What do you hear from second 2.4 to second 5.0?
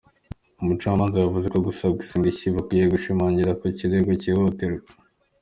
bidakwiye gushamikira ku kirego cyihutirwa.